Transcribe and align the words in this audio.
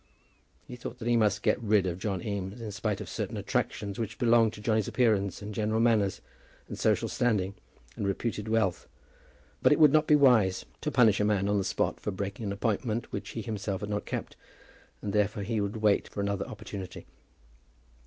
He 0.67 0.75
thought 0.75 0.97
that 0.97 1.07
he 1.07 1.15
must 1.15 1.43
get 1.43 1.61
rid 1.61 1.85
of 1.85 1.99
John 1.99 2.23
Eames, 2.23 2.59
in 2.59 2.71
spite 2.71 3.01
of 3.01 3.07
certain 3.07 3.37
attractions 3.37 3.99
which 3.99 4.17
belonged 4.17 4.51
to 4.53 4.59
Johnny's 4.59 4.87
appearance 4.87 5.43
and 5.43 5.53
general 5.53 5.79
manners, 5.79 6.21
and 6.67 6.79
social 6.79 7.07
standing, 7.07 7.53
and 7.95 8.07
reputed 8.07 8.47
wealth. 8.47 8.87
But 9.61 9.71
it 9.71 9.77
would 9.79 9.93
not 9.93 10.07
be 10.07 10.15
wise 10.15 10.65
to 10.81 10.89
punish 10.89 11.19
a 11.19 11.23
man 11.23 11.47
on 11.47 11.59
the 11.59 11.63
spot 11.63 11.99
for 11.99 12.09
breaking 12.09 12.47
an 12.47 12.51
appointment 12.51 13.11
which 13.11 13.29
he 13.29 13.43
himself 13.43 13.81
had 13.81 13.91
not 13.91 14.07
kept, 14.07 14.35
and 15.03 15.13
therefore 15.13 15.43
he 15.43 15.61
would 15.61 15.77
wait 15.83 16.07
for 16.07 16.19
another 16.19 16.47
opportunity. 16.47 17.05